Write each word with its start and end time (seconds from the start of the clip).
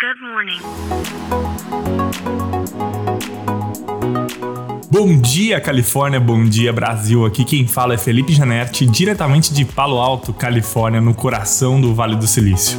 Good 0.00 0.18
morning. 0.22 0.58
Bom 4.90 5.20
dia, 5.20 5.60
Califórnia. 5.60 6.18
Bom 6.18 6.42
dia, 6.42 6.72
Brasil. 6.72 7.26
Aqui 7.26 7.44
quem 7.44 7.66
fala 7.66 7.92
é 7.92 7.98
Felipe 7.98 8.32
Janetti, 8.32 8.86
diretamente 8.86 9.52
de 9.52 9.62
Palo 9.66 9.98
Alto, 9.98 10.32
Califórnia, 10.32 11.02
no 11.02 11.12
coração 11.12 11.78
do 11.78 11.94
Vale 11.94 12.16
do 12.16 12.26
Silício. 12.26 12.78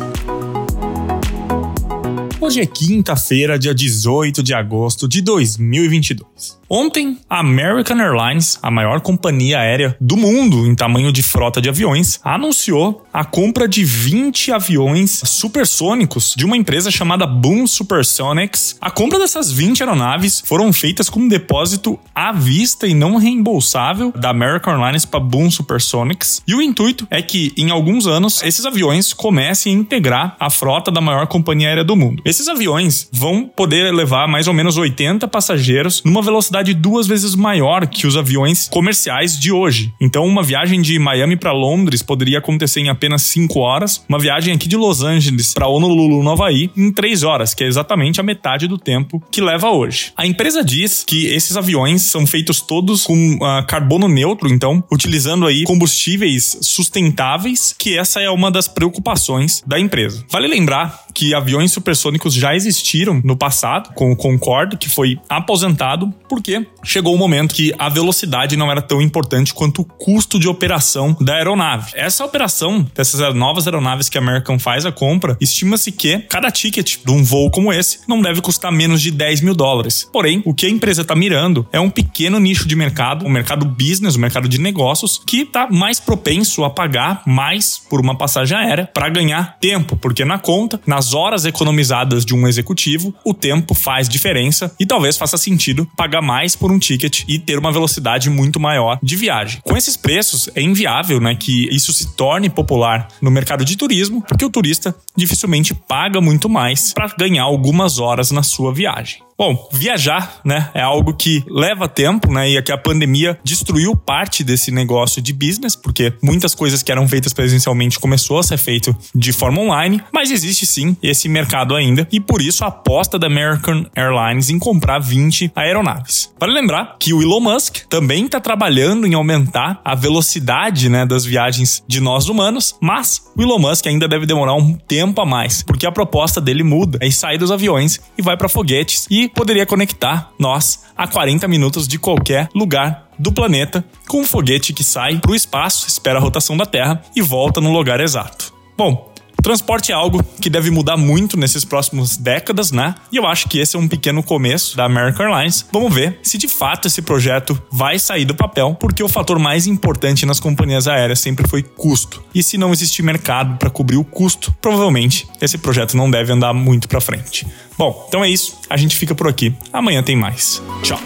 Hoje 2.40 2.60
é 2.60 2.66
quinta-feira, 2.66 3.60
dia 3.60 3.76
18 3.76 4.42
de 4.42 4.56
agosto 4.56 5.08
de 5.08 5.22
2022. 5.22 6.61
Ontem, 6.74 7.18
a 7.30 7.42
American 7.42 8.00
Airlines, 8.00 8.58
a 8.62 8.72
maior 8.72 9.02
companhia 9.02 9.60
aérea 9.60 9.94
do 10.00 10.16
mundo 10.16 10.66
em 10.66 10.74
tamanho 10.74 11.12
de 11.12 11.22
frota 11.22 11.62
de 11.62 11.68
aviões, 11.68 12.18
anunciou 12.24 13.06
a 13.12 13.26
compra 13.26 13.68
de 13.68 13.84
20 13.84 14.54
aviões 14.54 15.22
supersônicos 15.26 16.34
de 16.34 16.46
uma 16.46 16.56
empresa 16.56 16.90
chamada 16.90 17.28
Boom 17.28 17.68
Supersonics. 17.68 18.78
A 18.80 18.90
compra 18.90 19.20
dessas 19.20 19.52
20 19.52 19.84
aeronaves 19.84 20.42
foram 20.46 20.72
feitas 20.72 21.10
com 21.10 21.20
um 21.20 21.28
depósito 21.28 22.00
à 22.16 22.32
vista 22.32 22.88
e 22.88 22.94
não 22.94 23.18
reembolsável 23.18 24.14
da 24.14 24.30
American 24.30 24.72
Airlines 24.72 25.04
para 25.04 25.20
Boom 25.20 25.52
Supersonics. 25.52 26.42
E 26.48 26.56
o 26.56 26.62
intuito 26.62 27.06
é 27.12 27.22
que, 27.22 27.52
em 27.58 27.70
alguns 27.70 28.08
anos, 28.08 28.42
esses 28.44 28.66
aviões 28.66 29.12
comecem 29.12 29.76
a 29.76 29.78
integrar 29.78 30.38
a 30.40 30.50
frota 30.50 30.90
da 30.90 31.02
maior 31.02 31.28
companhia 31.28 31.68
aérea 31.68 31.84
do 31.84 31.98
mundo. 31.98 32.22
Esses 32.24 32.48
aviões 32.48 33.10
vão 33.12 33.44
poder 33.46 33.94
levar 33.94 34.26
mais 34.26 34.48
ou 34.48 34.54
menos 34.54 34.78
80 34.78 35.28
passageiros 35.28 36.02
numa 36.06 36.22
velocidade 36.22 36.61
duas 36.64 37.08
vezes 37.08 37.36
maior 37.36 37.88
que 37.88 38.06
os 38.06 38.16
aviões 38.16 38.68
comerciais 38.70 39.40
de 39.40 39.52
hoje. 39.52 39.94
Então, 40.00 40.26
uma 40.26 40.44
viagem 40.44 40.82
de 40.82 40.98
Miami 41.00 41.36
para 41.36 41.52
Londres 41.52 42.02
poderia 42.02 42.38
acontecer 42.38 42.82
em 42.82 42.90
apenas 42.90 43.24
5 43.24 43.60
horas, 43.60 44.04
uma 44.08 44.20
viagem 44.20 44.54
aqui 44.54 44.68
de 44.68 44.78
Los 44.78 45.02
Angeles 45.02 45.54
para 45.54 45.68
Honolulu, 45.68 46.24
no 46.24 46.32
Havaí, 46.32 46.70
em 46.78 46.92
3 46.92 47.24
horas, 47.24 47.54
que 47.54 47.64
é 47.64 47.68
exatamente 47.68 48.20
a 48.20 48.24
metade 48.24 48.68
do 48.68 48.78
tempo 48.78 49.22
que 49.32 49.42
leva 49.42 49.72
hoje. 49.72 50.12
A 50.16 50.26
empresa 50.26 50.64
diz 50.64 51.04
que 51.06 51.28
esses 51.28 51.58
aviões 51.58 52.04
são 52.04 52.28
feitos 52.28 52.62
todos 52.62 53.04
com 53.04 53.36
uh, 53.36 53.66
carbono 53.68 54.08
neutro, 54.08 54.48
então, 54.48 54.84
utilizando 54.92 55.48
aí 55.48 55.64
combustíveis 55.64 56.58
sustentáveis, 56.62 57.76
que 57.78 57.98
essa 57.98 58.22
é 58.22 58.30
uma 58.30 58.52
das 58.52 58.68
preocupações 58.68 59.64
da 59.66 59.80
empresa. 59.80 60.24
Vale 60.30 60.48
lembrar 60.48 61.06
que 61.14 61.34
aviões 61.34 61.72
supersônicos 61.72 62.34
já 62.34 62.56
existiram 62.56 63.22
no 63.24 63.36
passado, 63.36 63.94
com 63.94 64.12
o 64.12 64.16
Concorde, 64.16 64.78
que 64.78 64.90
foi 64.90 65.20
aposentado, 65.30 66.14
porque 66.30 66.51
chegou 66.84 67.14
o 67.14 67.16
um 67.16 67.20
momento 67.20 67.54
que 67.54 67.74
a 67.78 67.90
velocidade 67.90 68.56
não 68.56 68.72
era 68.72 68.82
tão 68.82 69.02
importante 69.02 69.54
quanto 69.54 69.82
o 69.82 69.86
custo 69.86 70.40
de 70.40 70.48
operação 70.48 71.16
da 71.20 71.36
aeronave. 71.36 71.92
Essa 71.96 72.24
operação 72.26 72.86
dessas 72.96 73.36
novas 73.36 73.68
aeronaves 73.68 74.08
que 74.10 74.18
a 74.18 74.22
American 74.22 74.58
faz 74.58 74.86
a 74.86 74.92
compra, 74.92 75.38
estima-se 75.42 75.92
que 75.92 76.20
cada 76.20 76.50
ticket 76.50 76.98
de 77.04 77.12
um 77.12 77.24
voo 77.24 77.52
como 77.52 77.74
esse 77.74 78.00
não 78.08 78.22
deve 78.22 78.42
custar 78.42 78.72
menos 78.72 79.02
de 79.02 79.12
10 79.12 79.42
mil 79.42 79.54
dólares. 79.54 80.08
Porém, 80.12 80.42
o 80.46 80.54
que 80.54 80.66
a 80.66 80.70
empresa 80.70 81.02
está 81.02 81.16
mirando 81.16 81.68
é 81.72 81.80
um 81.80 81.90
pequeno 81.90 82.40
nicho 82.40 82.68
de 82.68 82.76
mercado, 82.76 83.26
o 83.26 83.30
mercado 83.30 83.66
business, 83.66 84.16
o 84.16 84.20
mercado 84.20 84.48
de 84.48 84.60
negócios, 84.60 85.22
que 85.26 85.42
está 85.42 85.68
mais 85.70 86.00
propenso 86.00 86.64
a 86.64 86.70
pagar 86.70 87.24
mais 87.28 87.82
por 87.90 88.00
uma 88.00 88.18
passagem 88.18 88.58
aérea 88.58 88.90
para 88.94 89.10
ganhar 89.10 89.58
tempo, 89.60 89.98
porque 89.98 90.24
na 90.24 90.40
conta, 90.40 90.80
na 90.88 91.02
nas 91.02 91.16
horas 91.16 91.46
economizadas 91.46 92.24
de 92.24 92.36
um 92.36 92.48
executivo, 92.48 93.12
o 93.26 93.34
tempo 93.34 93.74
faz 93.74 94.08
diferença 94.08 94.72
e 94.80 94.86
talvez 94.86 95.18
faça 95.18 95.36
sentido 95.36 95.90
pagar 95.98 96.22
mais 96.22 96.41
por 96.56 96.72
um 96.72 96.80
ticket 96.80 97.24
e 97.28 97.40
ter 97.40 97.58
uma 97.58 97.72
velocidade 97.72 98.30
muito 98.30 98.60
maior 98.60 99.00
de 99.02 99.16
viagem. 99.16 99.62
Com 99.64 99.78
esses 99.78 99.96
preços, 99.96 100.50
é 100.56 100.62
inviável 100.62 101.20
né, 101.20 101.36
que 101.36 101.68
isso 101.74 101.94
se 101.94 102.16
torne 102.16 102.50
popular 102.50 103.08
no 103.22 103.32
mercado 103.32 103.64
de 103.64 103.78
turismo, 103.78 104.22
porque 104.28 104.46
o 104.46 104.50
turista 104.50 104.96
dificilmente 105.16 105.74
paga 105.74 106.20
muito 106.20 106.50
mais 106.50 106.94
para 106.94 107.14
ganhar 107.18 107.44
algumas 107.44 108.00
horas 108.00 108.32
na 108.32 108.44
sua 108.44 108.74
viagem. 108.74 109.22
Bom, 109.42 109.68
viajar, 109.72 110.40
né, 110.46 110.70
é 110.72 110.84
algo 110.84 111.16
que 111.16 111.44
leva 111.50 111.88
tempo, 111.88 112.32
né, 112.32 112.52
e 112.52 112.58
aqui 112.60 112.72
a 112.72 112.78
pandemia 112.78 113.40
destruiu 113.44 113.96
parte 113.96 114.44
desse 114.44 114.70
negócio 114.70 115.20
de 115.20 115.34
business, 115.34 115.76
porque 115.76 116.14
muitas 116.22 116.54
coisas 116.54 116.84
que 116.84 116.92
eram 116.92 117.08
feitas 117.08 117.34
presencialmente 117.34 118.00
começou 118.00 118.38
a 118.38 118.44
ser 118.44 118.58
feito 118.58 118.96
de 119.16 119.34
forma 119.34 119.60
online, 119.60 120.00
mas 120.14 120.30
existe 120.30 120.68
sim 120.68 120.96
esse 121.02 121.28
mercado 121.28 121.76
ainda, 121.76 122.08
e 122.12 122.20
por 122.20 122.40
isso 122.40 122.64
a 122.64 122.68
aposta 122.68 123.18
da 123.18 123.26
American 123.26 123.84
Airlines 123.96 124.52
em 124.52 124.60
comprar 124.60 125.00
20 125.00 125.52
aeronaves. 125.56 126.32
Vale 126.40 126.54
lembrar 126.54 126.98
que 127.00 127.12
o 127.12 127.20
Elon 127.20 127.40
Musk 127.40 127.78
também 127.90 128.26
está 128.26 128.40
trabalhando 128.40 129.08
em 129.08 129.16
aumentar 129.16 129.82
a 129.84 129.96
velocidade, 129.96 130.88
né, 130.88 131.04
das 131.04 131.26
viagens 131.26 131.84
de 131.88 132.00
nós 132.00 132.30
humanos, 132.30 132.76
mas 132.80 133.24
o 133.36 133.42
Elon 133.42 133.58
Musk 133.58 133.88
ainda 133.88 134.08
deve 134.08 134.28
demorar 134.28 134.54
um 134.54 134.76
tempo 134.76 135.20
a 135.20 135.26
mais, 135.26 135.64
porque 135.64 135.88
a 135.88 135.92
proposta 135.92 136.40
dele 136.40 136.62
muda, 136.62 137.00
é 137.02 137.10
sair 137.10 137.40
dos 137.40 137.50
aviões 137.50 138.00
e 138.16 138.22
vai 138.22 138.38
para 138.38 138.48
foguetes 138.48 139.08
e 139.10 139.31
poderia 139.36 139.66
conectar 139.66 140.32
nós 140.38 140.86
a 140.96 141.08
40 141.08 141.48
minutos 141.48 141.88
de 141.88 141.98
qualquer 142.00 142.50
lugar 142.56 143.10
do 143.18 143.32
planeta 143.32 143.84
com 144.08 144.22
um 144.22 144.26
foguete 144.26 144.74
que 144.74 144.84
sai 144.84 145.20
para 145.20 145.32
o 145.32 145.36
espaço, 145.36 145.88
espera 145.88 146.20
a 146.20 146.22
rotação 146.22 146.58
da 146.58 146.66
Terra 146.66 147.02
e 147.16 147.22
volta 147.22 147.62
no 147.62 147.72
lugar 147.72 148.00
exato. 148.00 148.54
Bom, 148.78 149.11
transporte 149.42 149.92
é 149.92 149.96
algo 149.96 150.24
que 150.42 150.50
deve 150.50 150.70
mudar 150.70 150.98
muito 150.98 151.38
nesses 151.38 151.66
próximos 151.66 152.18
décadas, 152.18 152.72
né? 152.72 152.96
E 153.12 153.18
eu 153.18 153.26
acho 153.26 153.48
que 153.48 153.60
esse 153.60 153.76
é 153.76 153.80
um 153.80 153.88
pequeno 153.88 154.24
começo 154.24 154.76
da 154.78 154.86
American 154.86 155.28
Airlines. 155.28 155.66
Vamos 155.72 155.94
ver 155.94 156.20
se 156.24 156.38
de 156.38 156.48
fato 156.48 156.88
esse 156.88 157.02
projeto 157.02 157.62
vai 157.72 158.00
sair 158.00 158.26
do 158.26 158.36
papel, 158.36 158.76
porque 158.80 159.04
o 159.04 159.10
fator 159.10 159.40
mais 159.40 159.68
importante 159.68 160.26
nas 160.26 160.40
companhias 160.40 160.88
aéreas 160.88 161.20
sempre 161.20 161.48
foi 161.48 161.64
custo. 161.64 162.24
E 162.34 162.44
se 162.44 162.58
não 162.58 162.72
existir 162.72 163.02
mercado 163.02 163.58
para 163.58 163.70
cobrir 163.70 163.98
o 163.98 164.04
custo, 164.04 164.54
provavelmente 164.62 165.28
esse 165.42 165.58
projeto 165.58 165.96
não 165.98 166.10
deve 166.10 166.32
andar 166.32 166.54
muito 166.54 166.88
para 166.88 167.02
frente. 167.02 167.48
Bom, 167.78 168.06
então 168.08 168.24
é 168.24 168.30
isso. 168.30 168.60
A 168.70 168.78
gente 168.78 168.96
fica 168.96 169.16
por 169.16 169.28
aqui. 169.28 169.56
Amanhã 169.74 170.04
tem 170.04 170.16
mais. 170.16 170.62
Tchau. 170.84 171.00